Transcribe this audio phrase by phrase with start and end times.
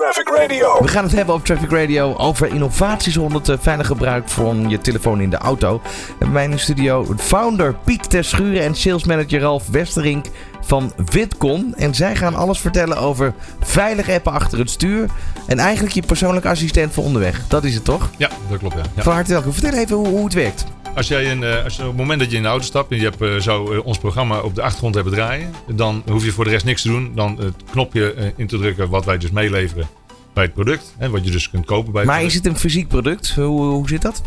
[0.00, 0.82] Traffic Radio.
[0.82, 4.68] We gaan het hebben op Traffic Radio over innovaties rond het eh, veilig gebruik van
[4.68, 5.80] je telefoon in de auto.
[6.08, 10.26] En bij mij in de studio founder Piet Terschuren en salesmanager Ralf Westerink
[10.60, 11.74] van Vidcon.
[11.76, 15.08] En zij gaan alles vertellen over veilig appen achter het stuur.
[15.46, 17.46] En eigenlijk je persoonlijke assistent voor onderweg.
[17.48, 18.10] Dat is het toch?
[18.16, 18.74] Ja, dat klopt.
[18.74, 18.82] Ja.
[18.94, 19.02] Ja.
[19.02, 19.52] Van harte welkom.
[19.52, 20.64] Vertel even hoe, hoe het werkt.
[20.94, 22.90] Als jij een, eh, als, je- op het moment dat je in de auto stapt
[22.90, 26.24] en je hebt eh, zo eh, ons programma op de achtergrond hebben draaien, dan hoef
[26.24, 27.12] je voor de rest niks te doen.
[27.14, 29.88] Dan het knopje in te drukken wat wij dus meeleveren
[30.34, 30.94] bij het product.
[30.98, 33.30] Hè, wat je dus kunt kopen bij het Maar is het een fysiek product?
[33.34, 34.22] Hoe, hoe zit dat?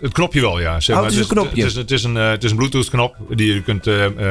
[0.00, 0.80] Het knopje wel, ja.
[0.80, 1.10] Zeg Oh, maar.
[1.10, 1.62] het is een Dus knopje.
[1.62, 3.88] Het is, het is een, het is een Bluetooth knop die je kunt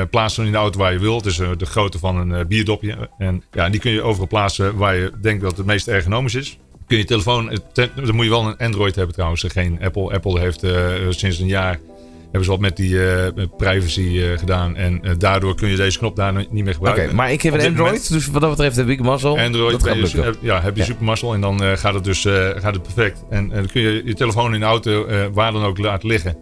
[0.10, 1.26] plaatsen in de auto waar je wilt.
[1.26, 3.10] Het is de grootte van een bierdopje.
[3.18, 6.58] En ja, die kun je overal plaatsen waar je denkt dat het meest ergonomisch is.
[6.92, 10.14] Kun je telefoon, eh, dan moet je wel een Android hebben trouwens, geen Apple.
[10.14, 10.74] Apple heeft eh,
[11.10, 11.80] sinds een jaar
[12.22, 13.28] hebben ze wat met die eh,
[13.58, 14.76] privacy eh, gedaan.
[14.76, 17.16] En eh, daardoor kun je deze knop daar niet meer Oké, gebruiken.
[17.16, 19.40] maar ik heb een Android, moment- dus wat dat betreft heb ik mazzel.
[19.40, 20.86] Android dat heb- ja, heb je Ja.
[20.88, 23.24] supermazzel en dan eh, gaat het dus eh, gaat het perfect.
[23.30, 26.08] En, en dan kun je je telefoon in de auto eh, waar dan ook laten
[26.08, 26.38] liggen.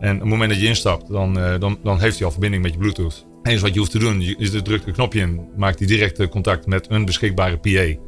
[0.00, 2.62] En op het moment dat je instapt, dan, eh, dan, dan heeft hij al verbinding
[2.62, 3.26] met je Bluetooth.
[3.42, 6.18] Eens wat je hoeft te doen, je, je drukt een knopje in, maakt hij direct
[6.18, 8.00] eh, contact met een beschikbare PA,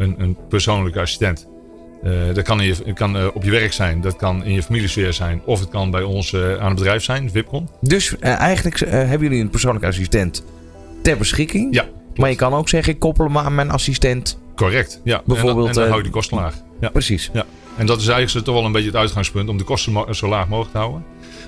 [0.00, 1.48] een, een persoonlijke assistent.
[2.02, 4.62] Eh, dat kan, in je, kan eh, op je werk zijn, dat kan in je
[4.62, 7.68] familiesfeer zijn, of het kan bij ons eh, aan het bedrijf zijn, Vipcon.
[7.80, 10.44] Dus eigenlijk hebben jullie een persoonlijke assistent
[11.02, 11.74] ter beschikking.
[11.74, 11.84] Ja,
[12.14, 14.38] Maar je kan ook zeggen, ik koppel hem aan mijn assistent.
[14.56, 15.00] correct.
[15.04, 15.22] Ja.
[15.24, 16.54] Bijvoorbeeld, en dan, en dan hou je de kosten laag.
[16.80, 16.88] Ja.
[16.88, 17.30] Precies.
[17.32, 17.46] Ja,
[17.80, 20.48] en dat is eigenlijk toch wel een beetje het uitgangspunt om de kosten zo laag
[20.48, 21.04] mogelijk te houden.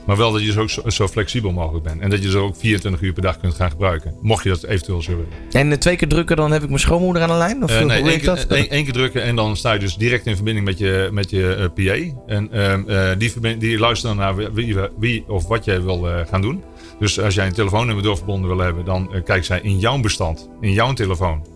[0.06, 2.00] Maar wel dat je dus ook zo, zo flexibel mogelijk bent.
[2.00, 4.14] En dat je ze ook 24 uur per dag kunt gaan gebruiken.
[4.20, 5.26] Mocht je dat eventueel zo willen.
[5.50, 7.62] En eh, twee keer drukken, dan heb ik mijn schoonmoeder aan de lijn?
[7.64, 8.46] Of hoe nee, één dat?
[8.46, 11.30] één- één keer drukken en dan sta je dus direct in verbinding met je, met
[11.30, 12.32] je PA.
[12.34, 16.40] En ehm, eh, die, die luistert dan naar wie, wie of wat jij wil gaan
[16.40, 16.62] doen.
[16.98, 20.72] Dus als jij een telefoonnummer doorverbonden wil hebben, dan kijkt zij in jouw bestand, in
[20.72, 21.46] jouw telefoon,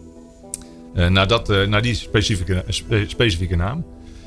[0.94, 3.84] naar, dat, naar die specifieke, spe- specifieke naam.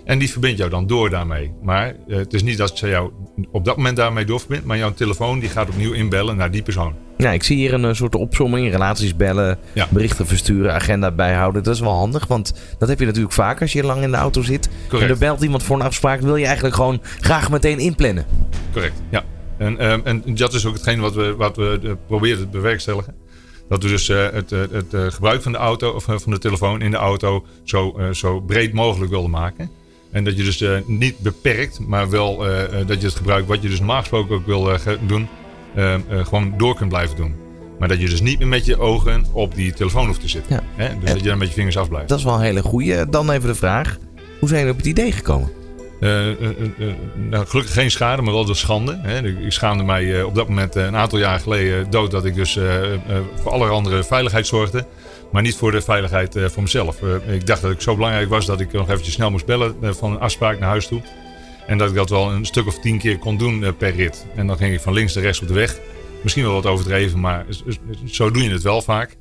[0.09, 1.52] En die verbindt jou dan door daarmee.
[1.61, 3.11] Maar eh, het is niet dat ze jou
[3.52, 6.95] op dat moment daarmee doorverbindt, maar jouw telefoon die gaat opnieuw inbellen naar die persoon.
[7.17, 8.71] Ja, ik zie hier een eh, soort opsomming.
[8.71, 9.87] Relaties bellen, Ja.
[9.89, 11.64] berichten versturen, agenda bijhouden.
[11.64, 14.17] Dat is wel handig, want dat heb je natuurlijk vaak als je lang in de
[14.17, 14.69] auto zit.
[14.87, 15.03] Correct.
[15.03, 16.21] En er belt iemand voor een afspraak.
[16.21, 18.25] Wil je eigenlijk gewoon graag meteen inplannen.
[18.73, 19.23] Correct, ja.
[19.58, 23.15] En, ehm, en dat is ook hetgeen wat we, wat we eh, proberen te bewerkstelligen.
[23.69, 26.98] Dat we dus het, het gebruik van de auto of van de telefoon in de
[26.98, 29.79] auto zo, zo breed mogelijk wilden maken.
[30.11, 33.47] En dat je dus eh, niet beperkt, maar wel eh, eh, dat je het gebruik
[33.47, 34.77] wat je dus normaal gesproken ook wil
[35.08, 35.27] doen,
[36.09, 37.36] gewoon door kunt blijven doen.
[37.80, 40.55] Maar dat je dus niet meer met je ogen op die telefoon hoeft te zitten.
[40.55, 40.83] Ja.
[40.83, 40.99] Hè?
[40.99, 42.09] Dus dat je dan met je vingers afblijft.
[42.09, 43.09] Dat is wel een hele goeie.
[43.09, 43.98] Dan even de vraag.
[44.39, 45.52] Hoe zijn jullie op het idee gekomen?
[45.99, 46.49] Eh, eh,
[46.80, 48.99] eh, nou, gelukkig geen schade, maar wel de schande.
[49.02, 49.27] Hè.
[49.27, 52.60] Ik schaamde mij op dat moment een aantal jaar geleden dood dat ik dus
[53.36, 54.86] voor alle andere veiligheid zorgde.
[55.32, 56.98] Maar niet voor de veiligheid voor mezelf.
[57.27, 60.11] Ik dacht dat ik zo belangrijk was dat ik nog eventjes snel moest bellen van
[60.11, 61.02] een afspraak naar huis toe.
[61.67, 64.26] En dat ik dat wel een stuk of tien keer kon doen per rit.
[64.36, 65.80] En dan ging ik van links naar rechts op de weg.
[66.21, 67.45] Misschien wel wat overdreven, maar
[68.05, 69.17] zo doe je het wel vaak.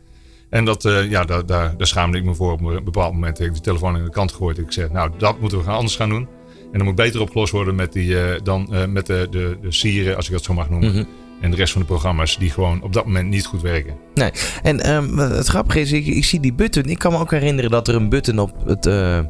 [0.51, 2.53] En dat, ja, daar, daar, daar schaamde ik me voor.
[2.53, 4.59] Op een bepaald moment heb ik de telefoon aan de kant gegooid.
[4.59, 6.38] Ik zei, nou, dat moeten we gaan anders gaan doen.
[6.73, 9.73] En dat moet beter opgelost worden met die, eh, dan eh, met de, de, de
[9.73, 10.91] sieren, als ik dat zo mag noemen.
[10.91, 11.05] Mhm.
[11.41, 13.97] En de rest van de programma's die gewoon op dat moment niet goed werken.
[14.15, 14.31] Nee.
[14.63, 16.85] En ehm, het grappige is, ik, ik zie die button.
[16.85, 19.21] Ik kan me ook herinneren dat er een button op het, eh,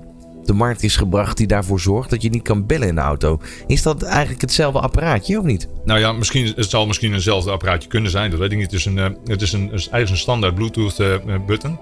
[0.45, 3.41] de markt is gebracht die daarvoor zorgt dat je niet kan bellen in de auto.
[3.67, 5.69] Is dat eigenlijk hetzelfde apparaatje of niet?
[5.85, 8.31] Nou ja, misschien, het zal misschien eenzelfde apparaatje kunnen zijn.
[8.31, 8.71] Dat weet ik niet.
[8.71, 10.97] Het is, een, het is, een, het is eigenlijk een standaard Bluetooth
[11.47, 11.79] button.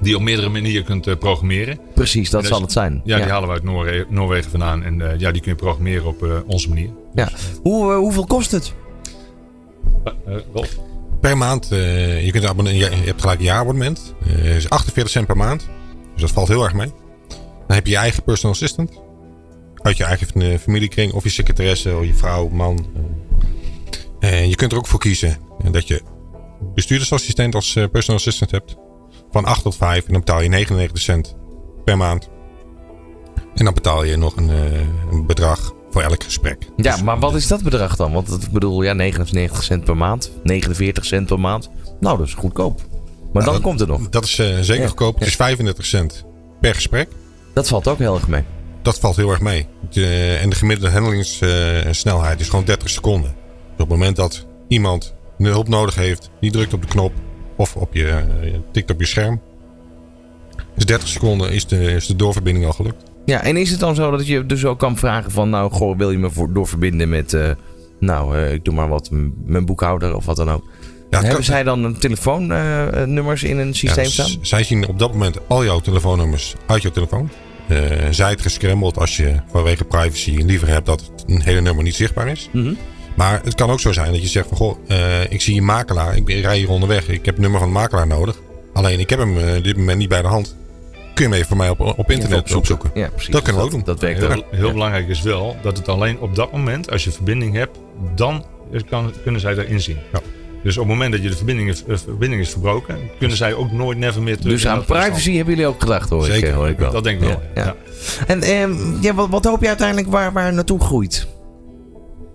[0.00, 1.78] Die je op meerdere manieren kunt eh, programmeren.
[1.94, 3.00] Precies, dat zal het zijn.
[3.04, 4.82] Ja, die halen we uit Noorwe- Noorwegen vandaan.
[4.82, 6.90] En eh, ja, die kun je programmeren op eh, onze manier.
[7.14, 7.28] Ja.
[7.62, 8.72] Hoe, eh, hoeveel kost het?
[10.52, 10.76] Rolf?
[11.20, 14.14] Per maand, eh, je, kunt abonne- je hebt gelijk een jaarabonnement.
[14.26, 15.68] Eh is 48 cent per maand.
[16.12, 16.90] Dus dat valt heel erg mee.
[17.66, 19.00] Dan heb je je eigen personal assistant.
[19.76, 21.12] Uit je eigen familiekring.
[21.12, 22.86] Of je secretaresse, of je vrouw, man.
[24.20, 25.36] Eh, En je kunt er ook voor kiezen
[25.70, 26.02] dat je
[26.74, 28.76] bestuurdersassistent als personal assistant hebt.
[29.32, 30.04] Van 8 tot 5.
[30.06, 31.34] En dan betaal je 99 cent
[31.84, 32.28] per maand.
[33.54, 34.80] En dan betaal je nog een, eh,
[35.10, 36.66] een bedrag voor elk gesprek.
[36.76, 38.12] Ja, Dus, maar wat is dat bedrag dan?
[38.12, 41.70] Want ik bedoel, ja, 99 cent per maand, 49 cent per maand.
[42.00, 42.80] Nou, dat is goedkoop.
[43.32, 44.08] Maar dan dat- komt het nog.
[44.08, 45.18] Dat is eh, zeker Ja, goedkoop.
[45.18, 46.24] Het is 35 cent
[46.60, 47.08] per gesprek.
[47.54, 48.42] Dat valt ook heel erg mee.
[48.82, 49.66] Dat valt heel erg mee.
[49.90, 53.30] De- en de gemiddelde handelingssnelheid is gewoon 30 seconden.
[53.30, 57.12] Dus op het moment dat iemand hulp nodig heeft, die drukt op de knop
[57.62, 59.40] of op je, eh, tikt op je scherm.
[60.74, 63.02] Dus 30 seconden is de, is de doorverbinding al gelukt.
[63.24, 65.50] Ja, en is het dan zo dat je dus ook kan vragen van...
[65.50, 67.32] Nou, goh, wil je me voor, doorverbinden met...
[67.34, 67.50] eh,
[68.00, 69.10] nou, eh, ik doe maar wat,
[69.44, 70.64] mijn boekhouder of wat dan ook.
[70.64, 74.30] Ja, het Hebben kan- zij dan telefoonnummers in een systeem Ja, staan?
[74.40, 77.30] Zij zien op dat moment al jouw telefoonnummers uit jouw telefoon.
[77.68, 77.78] Eh,
[78.10, 82.28] zij het gescrambled als je vanwege privacy liever hebt dat een hele nummer niet zichtbaar
[82.28, 82.48] is.
[82.52, 82.72] Mhm.
[83.14, 85.64] Maar het kan ook zo zijn dat je zegt van goh, eh, ik zie een
[85.64, 88.40] makelaar, ik ben- rij hier onderweg, ik heb het nummer van de makelaar nodig.
[88.72, 90.56] Alleen ik heb hem eh, op dit moment niet bij de hand.
[91.14, 92.90] Kun je hem even voor mij op, op internet opzoeken.
[92.94, 93.32] Ja, precies.
[93.32, 93.82] Dat kunnen we ook doen.
[93.84, 94.44] Dat werkt Heel, ook.
[94.50, 94.72] heel Ja.
[94.72, 97.78] belangrijk is wel dat het alleen op dat moment, als je verbinding hebt,
[98.14, 98.44] dan
[98.88, 99.96] kan, kunnen zij daarin zien.
[100.12, 100.20] Ja.
[100.62, 103.54] Dus op het moment dat je de verbinding is, eh, verbinding is verbroken, kunnen zij
[103.54, 104.52] ook nooit never meer terug.
[104.52, 106.48] Dus aan privacy hebben jullie ook gedacht, hoor ik, Zeker.
[106.48, 106.90] eh, hoor ik wel.
[106.92, 107.42] Dat denk ik wel.
[107.54, 107.74] Ja.
[108.26, 111.26] En ehm, ja, wat, wat hoop je uiteindelijk waar, waar naartoe groeit?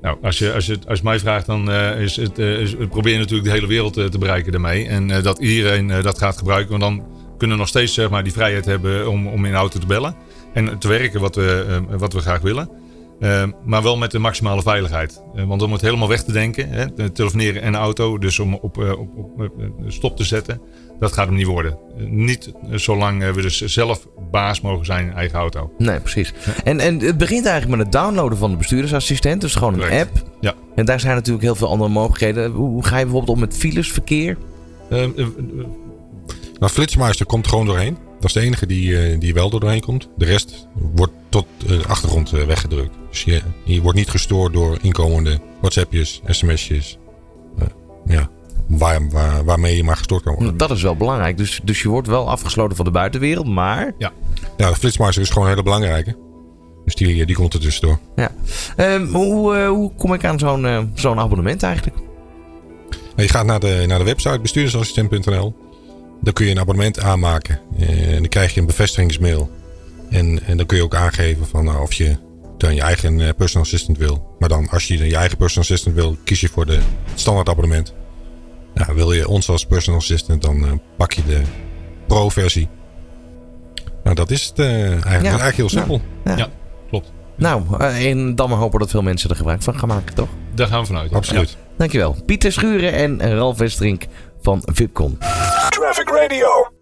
[0.01, 2.87] Nou, als je, als je als je mij vraagt, dan eh, is het, eh, we
[2.89, 4.87] proberen natuurlijk de hele wereld eh, te bereiken daarmee.
[4.87, 6.79] En dat iedereen dat gaat gebruiken.
[6.79, 7.07] Want dan
[7.37, 10.15] kunnen we nog steeds zeg maar, die vrijheid hebben om, om in auto te bellen.
[10.53, 12.69] En te werken wat we, wat we graag willen.
[13.19, 15.21] Eh, maar wel met de maximale veiligheid.
[15.35, 18.39] Eh, want om het helemaal weg te denken, hè, te telefoneren en de auto, dus
[18.39, 20.61] om op, eh, op, op eh, stop te zetten,
[20.99, 21.77] dat gaat hem niet worden.
[21.97, 25.71] Niet zolang we dus zelf baas mogen zijn in eigen auto.
[25.77, 26.33] Nee, precies.
[26.63, 29.41] En, en het begint eigenlijk met het downloaden van de bestuurdersassistent.
[29.41, 30.17] Dus gewoon een Correct.
[30.17, 30.31] app.
[30.41, 30.53] Ja.
[30.75, 32.51] En daar zijn natuurlijk heel veel andere mogelijkheden.
[32.51, 34.37] Hoe, hoe ga je bijvoorbeeld om met filesverkeer?
[34.89, 35.25] Eh, eh, eh,
[36.59, 37.97] Nou, Flitsmeister komt gewoon doorheen.
[38.15, 40.09] Dat is de enige die, die wel doorheen komt.
[40.17, 41.13] De rest wordt
[41.67, 42.95] de achtergrond eh, weggedrukt.
[43.09, 46.97] Dus je, je wordt niet gestoord door inkomende WhatsAppjes, sms'jes.
[47.59, 47.65] Eh,
[48.05, 48.29] ja,
[48.67, 50.57] waar, waar, waarmee je maar gestoord kan worden.
[50.57, 51.37] Dat is wel belangrijk.
[51.37, 53.47] Dus, dus je wordt wel afgesloten van de buitenwereld.
[53.47, 54.11] Maar Ja,
[54.57, 56.15] de Flitsmeister is gewoon een hele belangrijke.
[56.85, 57.99] Dus die, die komt er tussendoor.
[58.15, 58.31] ja.
[58.75, 61.95] Ehm, hoe, eh, hoe kom ik aan zo'n eh, zo'n abonnement eigenlijk?
[63.15, 65.55] Nou, je gaat naar de, naar de website bestuurdersassistent.nl.
[66.21, 67.59] Dan kun je een abonnement aanmaken.
[67.79, 69.49] Eh, En dan krijg je een bevestigingsmail.
[70.09, 72.17] En, en dan kun je ook aangeven van, nou, of je
[72.57, 74.35] dan je eigen eh, personal assistant wil.
[74.39, 76.79] Maar dan als je je eigen personal assistant wil, kies je voor de
[77.15, 77.93] standaard abonnement.
[78.73, 81.41] Nou, wil je ons als personal assistant, dan eh, pak je de
[82.07, 82.69] pro-versie.
[84.03, 86.01] Nou, dat is het eh, eigenlijk, eigenlijk heel simpel.
[86.23, 86.37] Ja.
[86.37, 86.49] Ja.
[86.89, 87.11] klopt.
[87.35, 90.29] Nou, en dan maar hopen dat veel mensen er gebruik van gaan maken, toch?
[90.55, 91.09] Daar gaan we vanuit.
[91.09, 91.15] ja.
[91.15, 91.57] Absoluut.
[91.77, 92.15] Dankjewel.
[92.25, 94.05] Pieter Schuren en Ralf Westerink
[94.41, 95.17] van Vipcon.
[95.69, 96.76] Traffic Radio.